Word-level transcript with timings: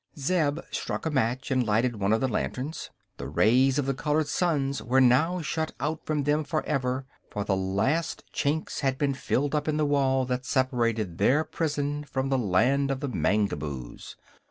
Zeb 0.17 0.61
struck 0.71 1.05
a 1.05 1.11
match 1.11 1.51
and 1.51 1.63
lighted 1.63 1.97
one 1.99 2.11
of 2.11 2.21
the 2.21 2.27
lanterns. 2.27 2.89
The 3.17 3.27
rays 3.27 3.77
of 3.77 3.85
the 3.85 3.93
colored 3.93 4.27
suns 4.27 4.81
were 4.81 4.99
now 4.99 5.43
shut 5.43 5.73
out 5.79 6.07
from 6.07 6.23
them 6.23 6.43
forever, 6.43 7.05
for 7.29 7.43
the 7.43 7.55
last 7.55 8.23
chinks 8.33 8.79
had 8.79 8.97
been 8.97 9.13
filled 9.13 9.53
up 9.53 9.67
in 9.67 9.77
the 9.77 9.85
wall 9.85 10.25
that 10.25 10.43
separated 10.43 11.19
their 11.19 11.43
prison 11.43 12.03
from 12.03 12.29
the 12.29 12.39
Land 12.39 12.89
of 12.89 12.99
the 12.99 13.09
Mangaboos. 13.09 14.15